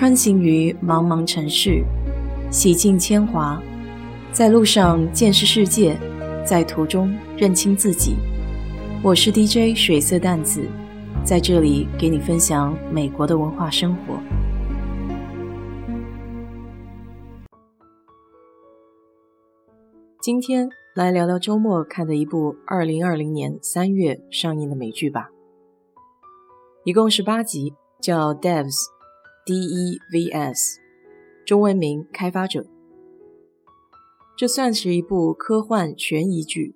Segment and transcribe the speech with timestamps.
[0.00, 1.84] 穿行于茫茫城市，
[2.50, 3.62] 洗尽铅华，
[4.32, 5.94] 在路上见识世界，
[6.42, 8.16] 在途中认清自己。
[9.04, 10.66] 我是 DJ 水色淡子，
[11.22, 14.18] 在这里给你分享美国的文化生活。
[20.22, 25.28] 今天来聊聊周末看的一部2020年3月上映的美剧吧，
[26.84, 28.98] 一共是八集，叫 Devs。
[29.46, 30.78] D.E.V.S.
[31.46, 32.60] 中文名《开发者》，
[34.36, 36.74] 这算是一部科幻悬疑剧。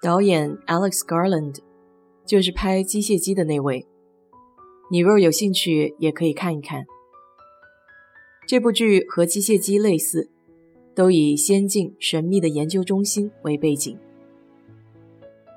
[0.00, 1.58] 导演 Alex Garland
[2.24, 3.88] 就是拍《机械姬》的那位。
[4.88, 6.86] 你若有兴趣，也可以看一看。
[8.46, 10.30] 这部剧和《机械姬》类似，
[10.94, 13.98] 都以先进神秘的研究中心为背景，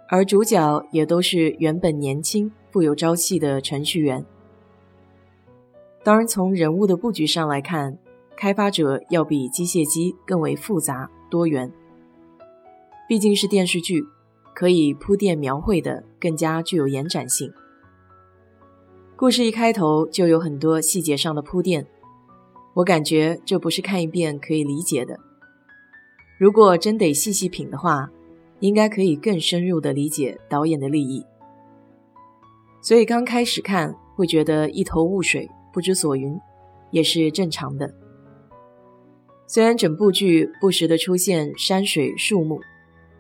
[0.09, 4.25] 而主角也都是原本年轻、富有朝气的程序员。
[6.03, 7.97] 当然，从人物的布局上来看，
[8.37, 11.71] 开发者要比机械姬更为复杂多元。
[13.07, 14.05] 毕竟是电视剧，
[14.55, 17.51] 可以铺垫描绘的更加具有延展性。
[19.17, 21.85] 故事一开头就有很多细节上的铺垫，
[22.75, 25.19] 我感觉这不是看一遍可以理解的。
[26.37, 28.09] 如果真得细细品的话，
[28.61, 31.25] 应该可以更深入的理解导演的立意。
[32.81, 35.49] 所以刚开始看会觉得一头雾水。
[35.73, 36.39] 不知所云，
[36.91, 37.93] 也是正常的。
[39.47, 42.61] 虽然整部剧不时的出现山水、树木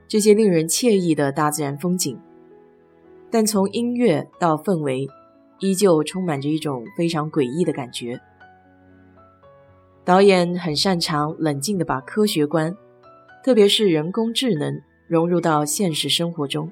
[0.07, 2.19] 这些令人惬意的大自然风景，
[3.31, 5.07] 但从音乐到氛围，
[5.59, 8.19] 依旧充满着一种非常诡异的感觉。
[10.05, 12.75] 导演很擅长冷静的把科学观，
[13.43, 16.71] 特别是人工智能融入到现实生活中，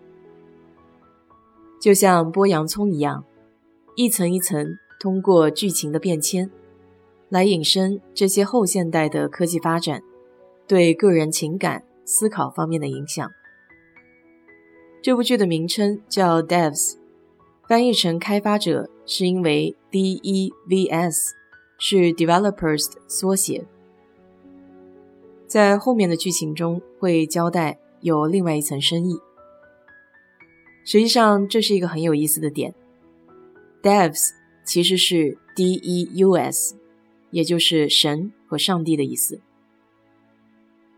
[1.79, 3.23] 就像剥洋葱一样，
[3.95, 4.77] 一层一层。
[4.99, 6.49] 通过剧情的变迁，
[7.29, 10.01] 来引申这些后现代的科技发展
[10.67, 13.29] 对个人情感思考方面的影响。
[15.01, 16.95] 这部剧的名称叫 Devs，
[17.67, 21.33] 翻译成开发者是因为 D-E-V-S
[21.77, 23.65] 是 Developers 的缩写。
[25.45, 29.17] 在后面的剧情中会交代有另外一层深意。
[30.83, 32.73] 实际上，这是一个很有意思的点
[33.83, 34.31] ，Devs。
[34.67, 36.75] 其实是 Deus，
[37.31, 39.39] 也就是神和上帝的意思。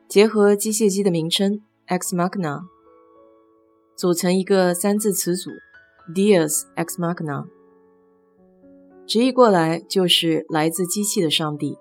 [0.08, 2.64] 结合机械机的名称 xmacna
[3.96, 5.52] 组成一个三字词组
[6.16, 7.46] Deus xmacna
[9.06, 11.78] 直译过来就是来自机器的上帝。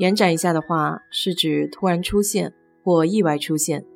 [0.00, 2.52] 延展一下的话，是指突然出现
[2.82, 3.86] 或意外出现，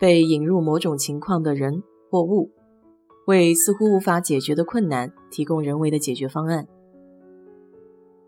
[0.00, 2.50] 被引入某种情况的人或物。
[3.26, 6.66] 为似乎无法解决的困难提供人为的解决方案。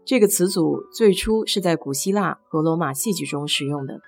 [0.04, 4.00] 这个词组最初是在古希腊和罗马戏剧中使用的，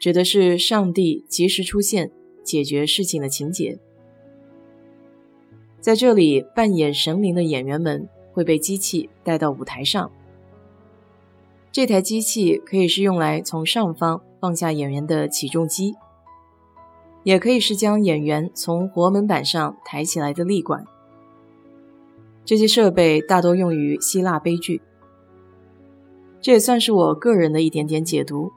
[0.00, 2.10] 指的是上帝及时出现
[2.44, 3.78] 解决事情的情节。
[5.80, 10.10] 在这里，扮演神灵的演员们会被机器带到舞台上。
[11.72, 15.94] 这台机器可以是用来从上方放下演员的起重机。
[17.26, 20.84] 也可以是将演员从活门板上抬起来的立管。
[22.44, 24.80] 这些设备大多用于希腊悲剧。
[26.40, 28.52] 这也算是我个人的一点点解读。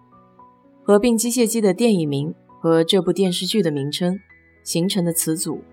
[0.84, 4.20] 合并机械姬的电影名和这部电视剧的名称
[4.64, 5.64] 形成的词组，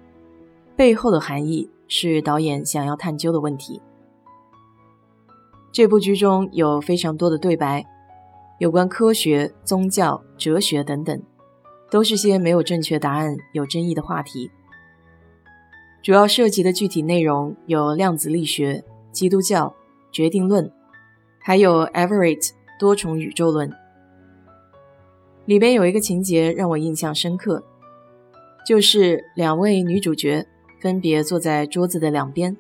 [0.75, 3.83] 背后的含义是导演想要探究的问题。
[5.71, 7.85] 这部剧中有非常多的对白，
[8.59, 11.23] 有关科学、宗教、哲学等等。
[11.91, 14.51] 都是些没有正确答案、有争议的话题。
[16.03, 19.75] 主要涉及的具体内容有量子力学、基督教、
[20.13, 20.71] 决定论，
[21.41, 23.73] 还有 Everett 多重宇宙论。
[25.47, 27.65] 里边有一个情节让我印象深刻，
[28.67, 30.47] 就是两位女主角
[30.81, 32.57] 分别坐在桌子的两边，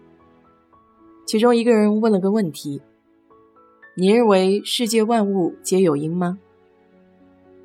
[1.27, 2.81] 其中一个人问了个问题
[3.97, 6.39] ：“你认为世界万物皆有因吗？”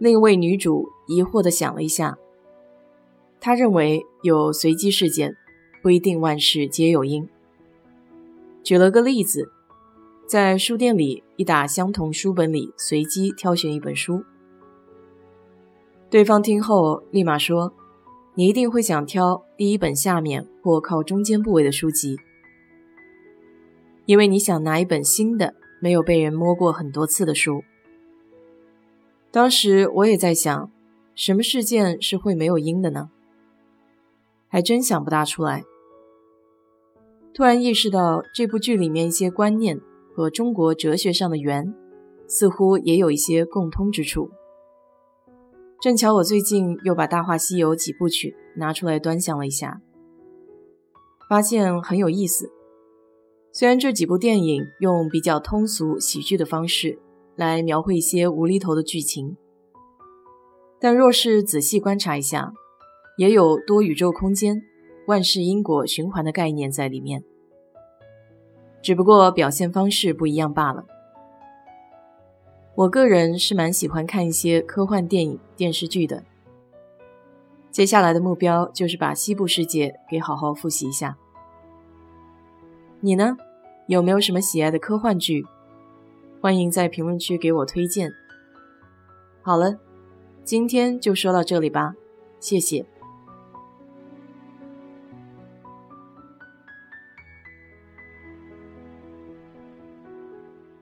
[0.02, 2.18] 另一位女主疑惑地想了一下，
[3.40, 5.38] 她认为有随机事件，
[5.84, 7.30] 不一定万事皆有因。
[8.64, 9.52] 举了个例子，
[10.28, 14.24] 在书店里一打相同书本里随机挑选一本书，
[16.10, 17.72] 对方听后立马说
[18.34, 22.18] ：“你一定会想挑第一本下面或靠中间部位的书籍，
[24.08, 27.64] 因为你想拿一本新的、没有被人摸过很多次的书。”
[29.32, 30.70] 当时我也在想，
[31.16, 33.10] 什么事件是会没有因的呢？
[34.50, 35.64] 还真想不大出来。
[37.34, 39.80] 突然意识到这部剧里面一些观念
[40.14, 41.74] 和中国哲学上的缘，
[42.28, 44.30] 似乎也有一些共通之处。
[45.80, 49.82] 正巧我最近又把《大话西游》几部曲拿出来端详了一下，
[51.30, 52.52] 发现很有意思。
[53.54, 57.00] 虽然这几部电影用比较通俗喜剧的方式
[57.36, 59.38] 来描绘一些无厘头的剧情，
[60.80, 62.54] 但若是仔细观察一下，
[63.18, 64.62] 也有多宇宙空间、
[65.08, 67.24] 万事因果循环的概念在里面，
[68.82, 70.86] 只不过表现方式不一样罢了。
[72.76, 76.24] 我个人是蛮喜欢看一些科幻电影、电视剧的。
[77.70, 81.18] 接下来的目标就是把西部世界给好好复习一下。
[83.02, 83.38] 你呢，
[83.88, 85.46] 有没有什么喜爱的科幻剧？
[86.42, 88.12] 欢迎在评论区给我推荐。
[89.44, 89.78] 好了，
[90.44, 91.94] 今天就说到这里吧，
[92.40, 92.84] 谢谢。